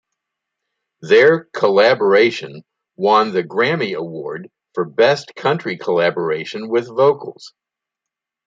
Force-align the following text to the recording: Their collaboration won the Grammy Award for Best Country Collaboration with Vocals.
Their 1.03 1.43
collaboration 1.53 2.63
won 2.95 3.33
the 3.33 3.43
Grammy 3.43 3.95
Award 3.95 4.49
for 4.73 4.83
Best 4.83 5.35
Country 5.35 5.77
Collaboration 5.77 6.69
with 6.69 6.87
Vocals. 6.87 7.53